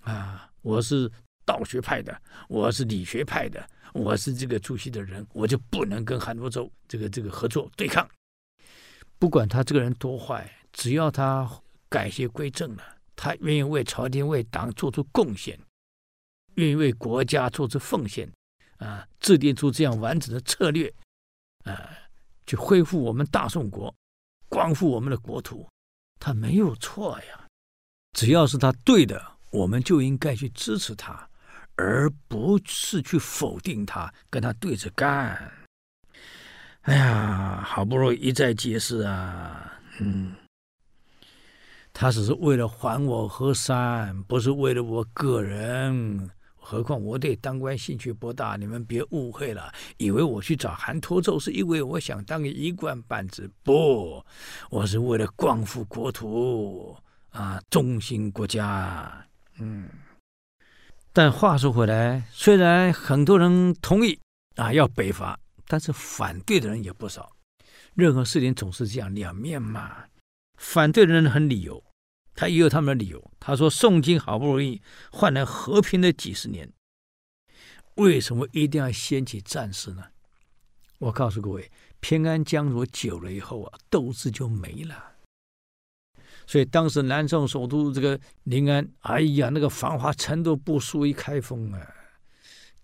[0.02, 0.48] 啊！
[0.62, 1.10] 我是
[1.44, 8.08] 道学派的，我是理学派的，我是这个朱熹的人，我就不能跟韩侂胄这个这个合作对抗。
[9.18, 11.50] 不管他这个人多坏，只要他
[11.88, 12.99] 改邪归正了。
[13.22, 15.58] 他愿意为朝廷、为党做出贡献，
[16.54, 18.26] 愿意为国家做出奉献，
[18.78, 20.90] 啊，制定出这样完整的策略，
[21.64, 21.90] 啊，
[22.46, 23.94] 去恢复我们大宋国，
[24.48, 25.68] 光复我们的国土，
[26.18, 27.46] 他没有错呀。
[28.16, 31.28] 只要是他对的，我们就应该去支持他，
[31.76, 35.52] 而不是去否定他，跟他对着干。
[36.80, 40.34] 哎呀，好不容易一再解释啊，嗯。
[42.00, 46.30] 他只是为了还我河山，不是为了我个人。
[46.56, 54.24] 何况我对当官兴趣不大，你们别误会了，以为我去找韩托胄是因为我想当个一官半职，不，
[54.70, 56.96] 我是为了光复国土
[57.32, 59.22] 啊，忠心国家。
[59.58, 59.86] 嗯，
[61.12, 64.18] 但话说回来，虽然很多人同意
[64.56, 67.30] 啊要北伐，但是反对的人也不少。
[67.92, 69.96] 任何事情总是这样两面嘛，
[70.56, 71.82] 反对的人很理由。
[72.34, 73.30] 他也有他们的理由。
[73.38, 76.70] 他说：“宋金好不容易换来和平的几十年，
[77.96, 80.04] 为什么一定要掀起战事呢？”
[80.98, 85.12] 我告诉各位，偏安江左久了以后啊，斗志就没了。
[86.46, 91.94] 所以当时南宋首都这个临安，哎呀，那个繁华程度不输于开封啊，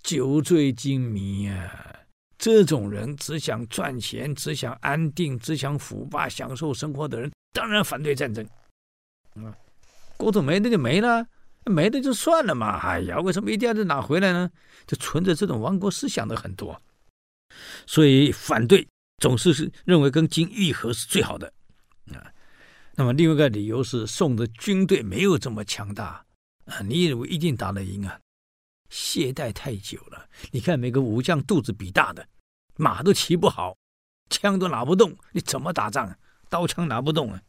[0.03, 1.97] 酒醉金迷啊，
[2.39, 8.47] 这种人只想赚钱、只想安定、只想腐霸、享受生活的人，当然反对战争。
[9.45, 9.55] 啊，
[10.17, 11.27] 国土没了就没了，
[11.65, 12.79] 没了就算了嘛。
[12.79, 14.51] 哎呀，为什么一定要再拿回来呢？
[14.87, 16.81] 就存着这种亡国思想的很多，
[17.87, 18.87] 所以反对
[19.19, 21.53] 总是是认为跟金议和是最好的
[22.13, 22.33] 啊。
[22.95, 26.25] 那么另外一个理由是宋的军队没有这么强大
[26.67, 28.19] 啊，你以为一定打得赢啊？
[28.89, 30.29] 懈怠太久了。
[30.53, 32.27] 你看每个武将肚子比大的，
[32.77, 33.77] 马都骑不好，
[34.31, 36.17] 枪都拿不动，你怎么打仗？
[36.49, 37.43] 刀枪拿不动啊！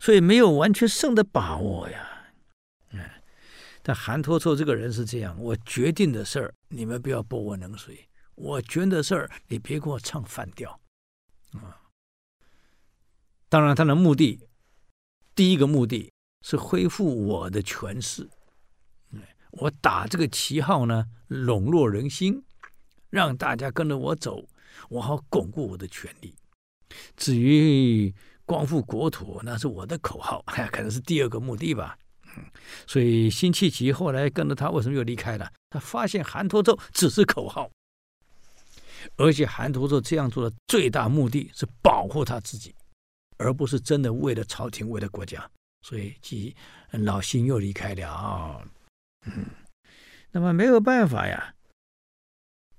[0.00, 2.32] 所以没有完全胜的把握呀，
[2.92, 3.00] 嗯，
[3.82, 10.80] 但韩托胄这个人是这样，我决定的事儿你们不要泼我冷水，我决定的事儿你别给我唱反调，
[11.52, 11.82] 啊，
[13.48, 14.48] 当然他的目的，
[15.34, 18.30] 第一个目的是恢复我的权势，
[19.50, 22.44] 我打这个旗号呢，笼络人心，
[23.10, 24.48] 让大家跟着我走，
[24.90, 26.36] 我好巩固我的权力，
[27.16, 28.14] 至于。
[28.48, 31.98] 光复国土，那是我的口号，可能是第二个目的吧。
[32.34, 32.44] 嗯，
[32.86, 35.52] 所以辛弃疾后来跟着他，为什么又离开了？
[35.68, 37.70] 他发现韩托胄只是口号，
[39.16, 42.74] 而且韩托胄这样做的最大目的是保护他自己，
[43.36, 45.46] 而不是真的为了朝廷、为了国家。
[45.82, 46.56] 所以，即
[46.90, 48.62] 老辛又离开了。
[49.26, 49.44] 嗯，
[50.30, 51.54] 那么没有办法呀，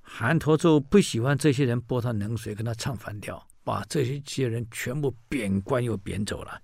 [0.02, 3.48] 韩托胄不喜欢这些人泼他冷水，跟他唱反调。
[3.70, 6.60] 把这些些人全部贬官又贬走了，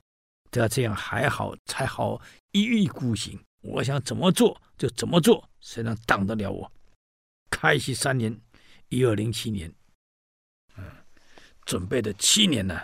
[0.50, 2.20] 只要这样还好，才好
[2.52, 3.39] 一意孤行。
[3.62, 6.72] 我想怎么做就怎么做，谁能挡得了我？
[7.52, 8.36] 开禧三年，
[8.89, 9.72] 一二零七年，
[10.78, 10.84] 嗯，
[11.63, 12.82] 准备的七年呢，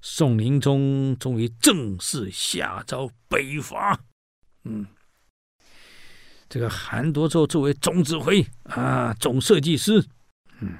[0.00, 4.00] 宋宁宗终于正式下诏北伐。
[4.62, 4.86] 嗯，
[6.48, 10.06] 这个韩托胄作为总指挥啊，总设计师，
[10.60, 10.78] 嗯。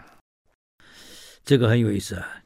[1.47, 2.43] 这个很有意思啊！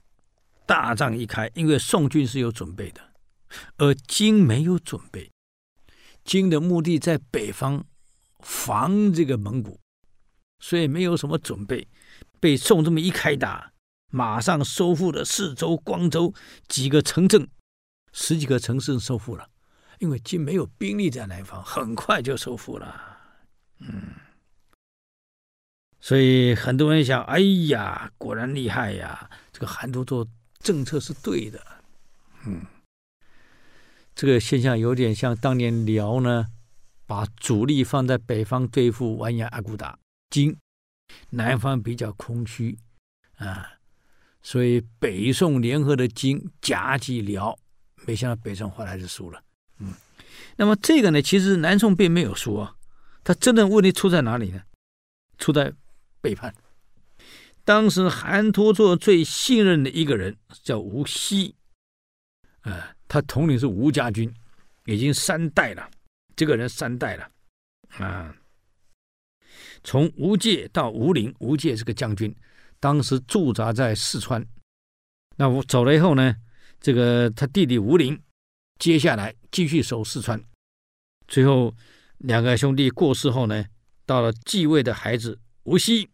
[0.66, 3.00] 大仗一开，因为宋军是有准备的，
[3.78, 5.30] 而金没有准备。
[6.22, 7.82] 金的目的在北方
[8.40, 9.80] 防这个蒙古，
[10.58, 11.88] 所以没有什么准备。
[12.38, 13.72] 被宋这么一开打，
[14.10, 16.34] 马上收复了四州、光州
[16.68, 17.48] 几个城镇，
[18.12, 19.48] 十几个城市收复了。
[19.98, 23.18] 因为金没有兵力在南方，很快就收复了。
[23.78, 24.12] 嗯。
[26.00, 29.30] 所以很多人想，哎呀，果然厉害呀！
[29.52, 30.26] 这个韩都做
[30.58, 31.60] 政策是对的，
[32.46, 32.62] 嗯，
[34.14, 36.46] 这个现象有点像当年辽呢，
[37.06, 39.98] 把主力放在北方对付完颜阿骨打
[40.30, 40.56] 金，
[41.28, 42.78] 南方比较空虚
[43.36, 43.70] 啊，
[44.40, 47.58] 所以北宋联合的金夹击辽，
[48.06, 49.42] 没想到北宋后来是输了，
[49.78, 49.92] 嗯，
[50.56, 52.74] 那么这个呢，其实南宋并没有输啊，
[53.22, 54.62] 他真正问题出在哪里呢？
[55.36, 55.72] 出在
[56.20, 56.54] 背叛。
[57.64, 61.54] 当时韩托胄最信任的一个人叫吴锡，
[62.62, 64.32] 啊、他统领是吴家军，
[64.86, 65.88] 已经三代了。
[66.34, 67.30] 这个人三代了，
[67.98, 68.34] 啊，
[69.84, 72.34] 从吴玠到吴陵，吴玠是个将军，
[72.80, 74.44] 当时驻扎在四川。
[75.36, 76.34] 那我走了以后呢，
[76.80, 78.20] 这个他弟弟吴陵
[78.78, 80.42] 接下来继续守四川。
[81.28, 81.74] 最后
[82.18, 83.66] 两个兄弟过世后呢，
[84.06, 85.38] 到了继位的孩子。
[85.64, 86.08] 吴熙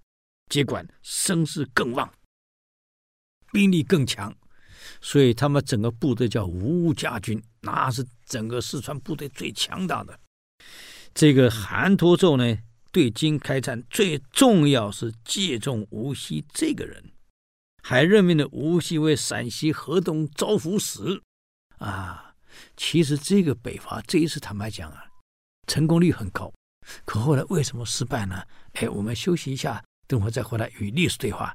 [0.51, 2.13] 接管，声势更旺，
[3.53, 4.35] 兵力更强，
[5.01, 10.19] 所以他们整个部队叫吴家军，那是整个四川部队最强大的。
[11.15, 12.59] 这个韩托胄呢，
[12.91, 17.13] 对金开战最重要是借重吴熙这个人，
[17.83, 21.23] 还任命了吴熙为陕西河东招抚使。
[21.79, 22.35] 啊，
[22.77, 25.05] 其实这个北伐这一次坦白讲啊，
[25.67, 26.53] 成功率很高。
[27.05, 28.43] 可后来为什么失败呢？
[28.75, 31.55] 哎，我们休息一下，等会再回来与历史对话。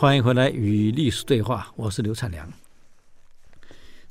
[0.00, 2.50] 欢迎回来与历史对话，我是刘灿良。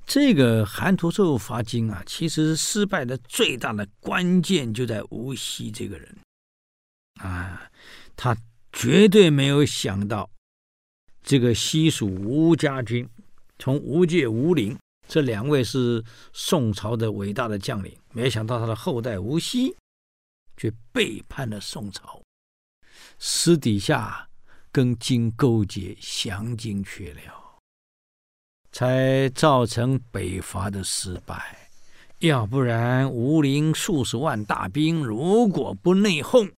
[0.06, 6.16] 这个韩侂胄伐金啊，其实失败的最大的关键就在吴锡这个人
[7.16, 7.72] 啊，
[8.16, 8.38] 他
[8.72, 10.30] 绝对没有想到
[11.24, 13.10] 这个西蜀吴家军，
[13.58, 19.76] 从吴玠、吴陵这两位是宋朝的伟大的将领，没想到他的后代吴锡
[20.56, 22.22] 却背叛了宋朝，
[23.18, 24.29] 私底下。
[24.72, 27.60] 跟金勾结，降金去了，
[28.72, 31.70] 才造成北伐的失败。
[32.20, 36.52] 要不然，吴陵数十万大兵，如果不内讧，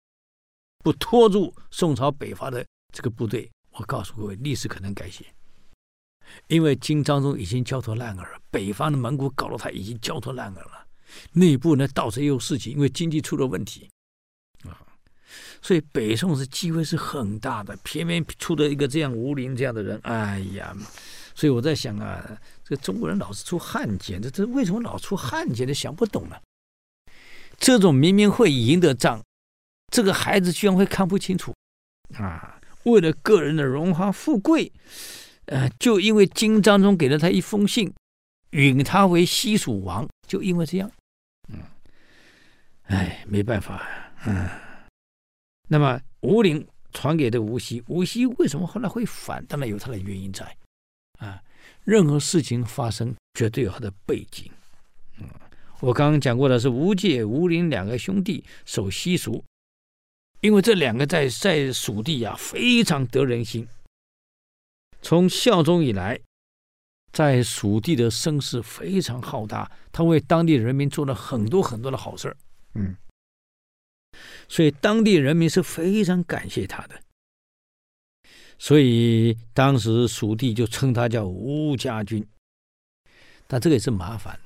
[0.79, 5.27] 不拖住宋朝北伐的这个部队，我告诉各位，历史可能改写。
[6.47, 10.87] 因为金章宗已经焦头烂额了，北方的蒙古搞得他已经焦头烂额了，
[11.33, 13.89] 内部呢到处也有事情，因为经济出了问题。
[14.65, 14.81] 啊
[15.63, 20.75] 所以北宋是机会是很大的，偏偏出了一个这样吴陵这样的人，哎呀！
[21.35, 22.23] 所以我在想啊，
[22.65, 25.67] 这个中国人老是出汉奸，这这为什么老出汉奸？
[25.67, 26.37] 都想不懂呢。
[27.59, 29.23] 这种明明会赢的仗，
[29.93, 31.55] 这个孩子居然会看不清楚
[32.15, 32.59] 啊！
[32.85, 34.73] 为了个人的荣华富贵，
[35.47, 37.93] 呃，就因为金章宗给了他一封信，
[38.51, 40.91] 允他为西蜀王，就因为这样，
[41.49, 41.59] 嗯，
[42.85, 43.87] 哎，没办法，
[44.27, 44.49] 嗯。
[45.73, 49.45] 那么吴陵传给的吴锡，吴锡为什么后来会反？
[49.47, 50.57] 当然有他的原因在，
[51.21, 51.41] 啊，
[51.85, 54.51] 任何事情发生绝对有他的背景。
[55.19, 55.29] 嗯，
[55.79, 59.45] 我刚刚讲过的是吴玠、吴陵两个兄弟守西蜀，
[60.41, 63.69] 因为这两个在在蜀地啊非常得人心。
[65.01, 66.19] 从孝宗以来，
[67.13, 72.37] 在蜀地的声势非常浩大，他为当地人民做了很多很多的好事。
[72.75, 72.97] 嗯。
[74.49, 77.01] 所以当地人民是非常感谢他的，
[78.59, 82.27] 所以当时蜀地就称他叫吴家军。
[83.47, 84.39] 但这个也是麻烦，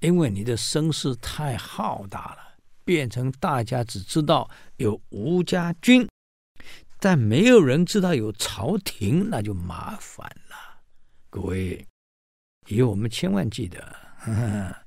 [0.00, 6.08] 因为你的声势太浩大了，变成大家只知道有吴家军，
[6.98, 10.82] 但没有人知道有朝廷，那就麻烦了。
[11.30, 11.86] 各位，
[12.68, 13.80] 以后我们千万记得。
[14.18, 14.85] 呵 呵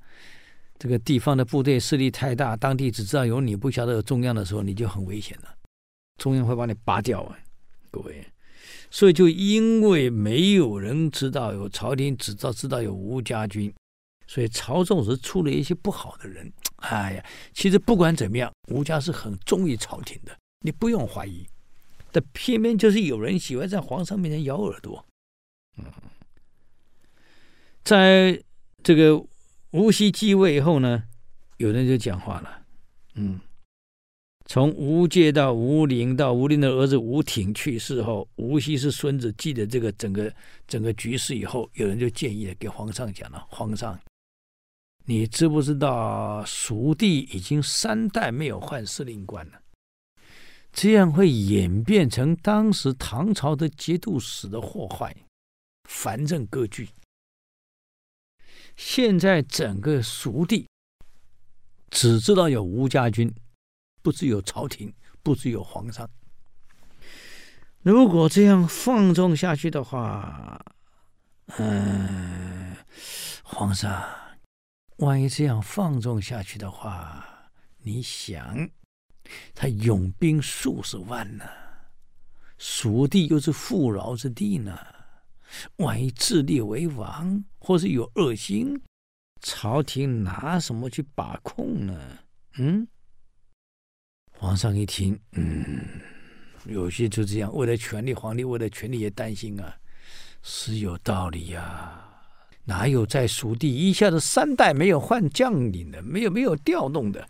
[0.80, 5.54] 这个地方的部队势力太大，当地只知道有你，不晓得有中央的时候，你就很危险了。
[6.16, 7.38] 中央会把你拔掉啊，
[7.90, 8.26] 各位。
[8.90, 13.70] 所以就因为没有人知道有朝廷，只知道知道有吴家军，
[14.26, 16.50] 所以朝中是出了一些不好的人。
[16.76, 21.46] 哎呀，其实不管怎么样，吴家是很忠于朝廷的，你不用怀疑。
[22.10, 25.04] 但偏偏就是有人喜欢在皇上面前咬耳朵。
[25.76, 25.84] 嗯，
[27.84, 28.42] 在
[28.82, 29.22] 这个。
[29.72, 31.04] 吴锡继位以后呢，
[31.58, 32.62] 有人就讲话了，
[33.14, 33.40] 嗯，
[34.46, 40.32] 从吴玠到吴陵，到吴陵的儿子吴挺去世后，吴锡是孙子，记得这个整个
[40.66, 43.96] 整个局势以后，有人就建议了，给皇上讲了，皇上，
[45.04, 49.60] 你知不知道蜀地已经三代没有换司令官了？
[50.72, 55.14] 这样会演变成当时唐朝的节度使的祸害，
[55.88, 56.88] 藩镇割据。
[58.82, 60.66] 现在整个蜀地
[61.90, 63.32] 只知道有吴家军，
[64.00, 64.90] 不知有朝廷，
[65.22, 66.08] 不知有皇上。
[67.82, 70.64] 如果这样放纵下去的话，
[71.58, 72.74] 嗯，
[73.44, 74.02] 皇上，
[74.96, 77.50] 万一这样放纵下去的话，
[77.82, 78.70] 你想，
[79.54, 81.44] 他拥兵数十万呢，
[82.56, 84.78] 蜀地又是富饶之地呢。
[85.76, 88.80] 万一自立为王，或是有恶心，
[89.40, 92.18] 朝廷拿什么去把控呢？
[92.58, 92.88] 嗯，
[94.32, 95.84] 皇上一听，嗯，
[96.64, 99.76] 有些就这样，为了权力，皇帝为了权力也担心啊，
[100.42, 102.02] 是有道理呀、
[102.64, 107.20] 哪有在蜀地一下子三代没有换将领的，没有没有调动的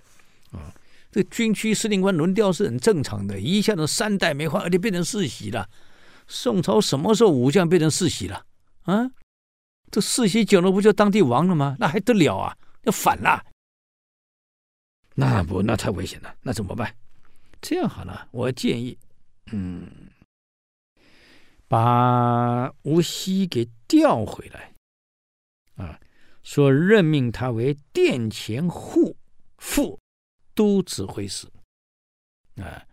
[0.52, 0.72] 啊？
[1.12, 5.68] 这军区司令官轮调是很正常的，一下子三代没换，而且变成世袭了。
[6.28, 8.46] 宋朝什么时候武将变成世袭了？
[8.82, 9.10] 啊，
[9.90, 11.76] 这世袭久了不就当地王了吗？
[11.78, 12.56] 那还得了啊？
[12.82, 13.44] 要反了？
[15.14, 16.34] 那不，那太危险了。
[16.42, 16.94] 那怎么办？
[17.60, 18.96] 这样好了，我建议，
[19.52, 19.90] 嗯，
[21.68, 24.72] 把吴锡给调回来，
[25.76, 26.00] 啊，
[26.42, 29.16] 说任命他为殿前户
[29.58, 29.98] 副
[30.54, 31.46] 都指挥使，
[32.56, 32.86] 啊，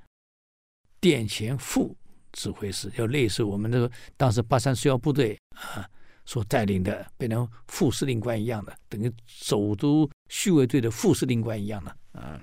[0.99, 1.95] 殿前副。
[2.33, 5.89] 指挥使要类似我们这个当时八三四幺部队啊
[6.27, 12.39] 所带领的，变成副司令官一样的，等于首都护卫队的副司令官一样的啊。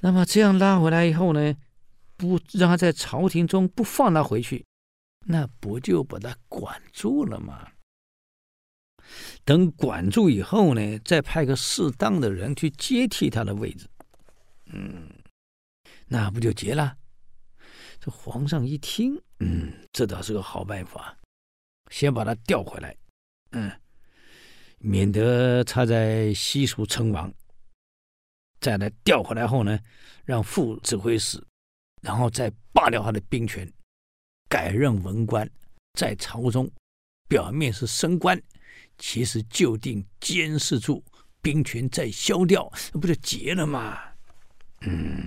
[0.00, 1.56] 那么这样拉回来以后呢，
[2.16, 4.64] 不让他在朝廷中不放他回去，
[5.26, 7.72] 那不就把他管住了吗？
[9.44, 13.88] 等管住以后呢，再派个适当的人去接替他的位置，
[14.66, 15.08] 嗯，
[16.06, 16.98] 那不就结了？
[17.98, 21.16] 这皇上一听，嗯，这倒是个好办法，
[21.94, 22.96] 先把他调回来，
[23.52, 23.70] 嗯，
[24.78, 27.32] 免得他在西蜀称王。
[28.58, 29.78] 再来调回来后呢，
[30.24, 31.40] 让副指挥使，
[32.02, 33.72] 然后再罢掉他的兵权，
[34.48, 35.48] 改任文官，
[35.92, 36.68] 在朝中
[37.28, 38.42] 表面是升官。
[38.98, 41.04] 其实就定监视住
[41.40, 44.02] 兵权，再消掉，那不就结了吗？
[44.80, 45.24] 嗯，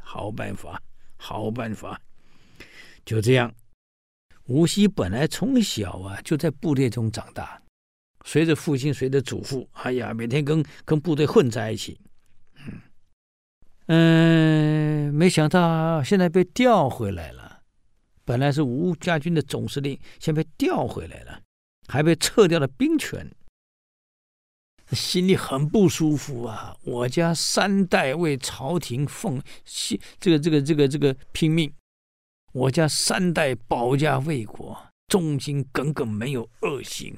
[0.00, 0.80] 好办法，
[1.16, 2.00] 好办法。
[3.04, 3.52] 就这样，
[4.48, 7.60] 吴锡本来从小啊就在部队中长大，
[8.24, 12.00] 随着父亲，随着祖父，哎呀，每天跟跟部队混在一起。
[13.86, 17.60] 嗯，没想到现在被调回来了。
[18.24, 21.40] 本来是吴家军的总司令，现在被调回来了。
[21.86, 23.30] 还被撤掉了兵权，
[24.92, 26.76] 心里很不舒服啊！
[26.84, 31.72] 我家三代为朝廷奉献，这个这个这个这个拼命，
[32.52, 34.76] 我家三代保家卫国，
[35.06, 37.16] 忠心耿耿，没有恶行。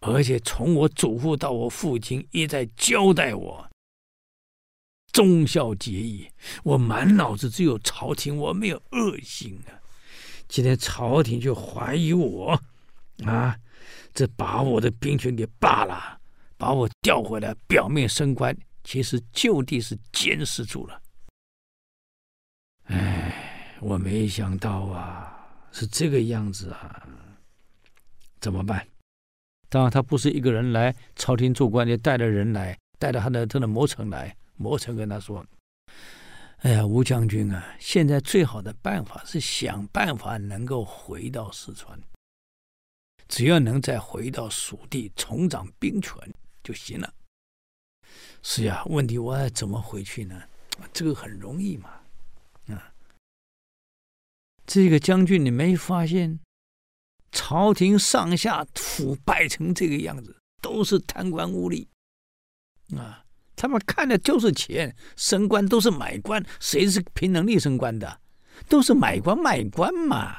[0.00, 3.70] 而且从我祖父到我父亲，一再交代我
[5.12, 6.28] 忠孝节义，
[6.62, 9.80] 我满脑子只有朝廷，我没有恶行啊！
[10.48, 12.60] 今天朝廷就怀疑我
[13.24, 13.56] 啊！
[14.12, 16.20] 这把我的兵权给罢了，
[16.56, 21.00] 把我调回来，表面升官，其实就地是监视住了。
[22.84, 23.23] 哎，
[23.84, 27.06] 我没想到啊，是这个样子啊，
[28.40, 28.88] 怎么办？
[29.68, 34.34] 当然，他不是一个人来朝廷做官，就带着人来，带着他的他的谋臣来。
[34.56, 35.44] 谋臣跟他说
[36.64, 42.00] ：“哎呀，吴将军啊，现在最好的办法是想办法能够回到四川。”
[43.28, 46.16] 只要能再回到蜀地重掌兵权
[46.62, 47.12] 就行了。
[48.42, 50.42] 是呀，问题我怎么回去呢？
[50.90, 51.90] 这个很容易嘛。
[54.66, 56.40] 这个将军你没发现，
[57.32, 61.86] 朝廷上下腐败成这个样子，都是贪官污吏
[62.96, 63.24] 啊！
[63.56, 68.20] 他们看的就是钱，升官都是买官，谁是凭能力升官的？
[68.68, 70.36] 都是买官卖官嘛。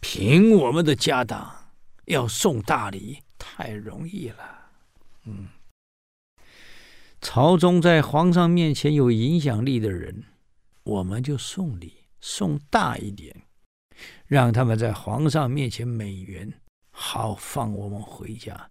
[0.00, 1.70] 凭我们的家当，
[2.06, 4.70] 要送大礼太容易了。
[5.26, 5.48] 嗯，
[7.20, 10.24] 朝中在皇上面前有影响力的人，
[10.82, 13.36] 我们就送礼送大一点，
[14.26, 16.50] 让他们在皇上面前美言，
[16.90, 18.70] 好放我们回家。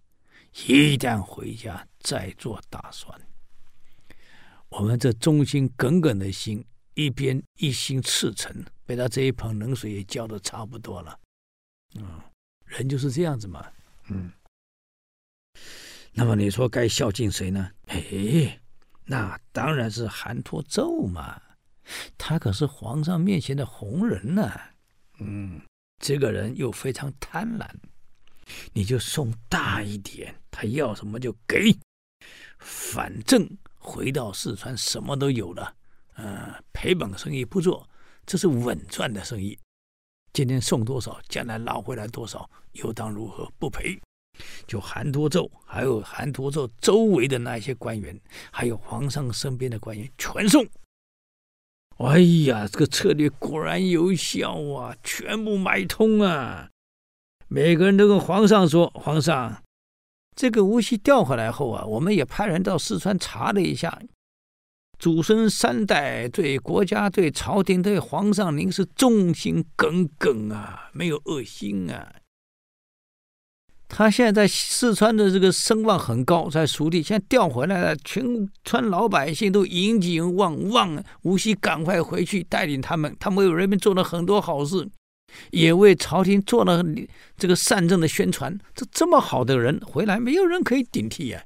[0.66, 3.20] 一旦回家，再做打算。
[4.68, 11.18] 我们这忠心耿耿的心，一边一心赤诚，被他这一盆冷水也浇的差不多了。
[11.96, 12.20] 嗯，
[12.64, 13.70] 人就是这样子嘛。
[14.08, 14.32] 嗯，
[16.12, 17.70] 那么你说该孝敬谁呢？
[17.86, 18.60] 哎，
[19.04, 21.40] 那当然是韩托胄嘛。
[22.16, 24.50] 他可是皇上面前的红人呢。
[25.18, 25.60] 嗯，
[25.98, 27.68] 这个人又非常贪婪，
[28.72, 31.76] 你就送大一点，他要什么就给。
[32.58, 35.74] 反正回到四川什么都有了。
[36.16, 37.88] 嗯，赔本生意不做，
[38.26, 39.58] 这是稳赚的生意。
[40.32, 43.50] 今天送多少，将来捞回来多少，又当如何？
[43.58, 44.00] 不赔。
[44.66, 48.18] 就韩多胄，还有韩多胄周围的那些官员，
[48.50, 50.66] 还有皇上身边的官员，全送。
[51.98, 54.96] 哎呀，这个策略果然有效啊！
[55.04, 56.68] 全部买通啊！
[57.48, 59.62] 每个人都跟皇上说：“皇上，
[60.34, 64.00] 这个吴锡调回来后啊，我们也派人到四川查了一下。”
[64.98, 72.14] 祖孙三代对国家、对朝廷、对皇上，您是忠心耿耿啊，没有恶心啊。
[73.94, 78.24] 他现在在四川的这个声望很高，在蜀地现在调回来了，全
[78.64, 84.88] 川老百姓都引颈望望，无锡赶快回去带领他们，他们为人民做了很多好事，
[85.50, 86.82] 也为朝廷做了
[87.36, 88.58] 这个善政的宣传。
[88.74, 91.44] 这这么好的人回来，没有人可以顶替呀、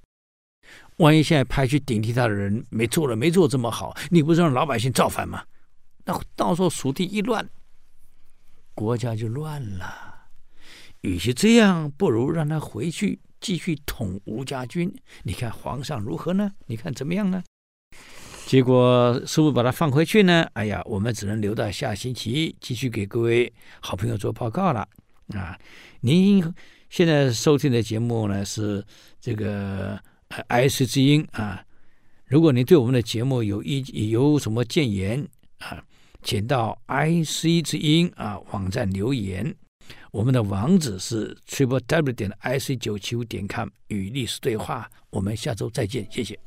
[0.99, 5.43] 万一现在派去顶替他的人没做了，没做这么好，你不是让老百姓造反吗？
[6.05, 7.51] 那到时候蜀地一乱，
[8.73, 10.16] 国家就乱了。
[11.03, 14.93] 与其这样，不如让他回去继续统吴家军。
[15.23, 16.53] 你看皇上如何呢？
[16.67, 17.43] 你看怎么样呢？
[18.47, 20.47] 结果师傅把他放回去呢？
[20.55, 24.89] 哎呀，我们只能留到下星期继续给各位好朋友做报告了
[25.35, 25.59] 啊！
[26.01, 26.43] 您
[26.89, 28.85] 现在收听的节目呢是
[29.21, 29.99] 这个。
[30.49, 31.65] 爱惜之音啊！
[32.27, 35.25] 如果你对我们的节目有意有什么建言
[35.59, 35.81] 啊，
[36.21, 39.55] 请到 IC 之音啊网站留言。
[40.17, 44.89] 我们的网址是 triple w 点 ic 九七五点 com 与历史对话。
[45.11, 46.41] 我们下周再见，谢谢。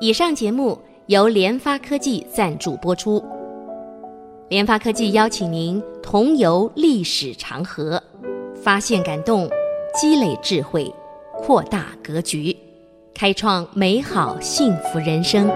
[0.00, 3.24] 以上节目由联发科技赞助播出。
[4.48, 8.02] 联发科技邀请您同游历史长河，
[8.60, 9.48] 发现感动，
[9.94, 10.92] 积累智慧，
[11.34, 12.56] 扩大格局，
[13.14, 15.48] 开创美好幸福人生。